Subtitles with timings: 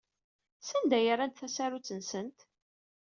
[0.67, 2.39] Sanda ay rrant tasarut-nsent?